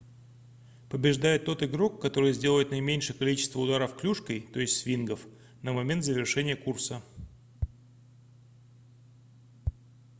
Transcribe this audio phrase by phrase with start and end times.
[0.89, 5.19] побеждает тот игрок который сделает наименьшее количество ударов клюшкой то есть свингов
[5.61, 7.03] на момент завершения курса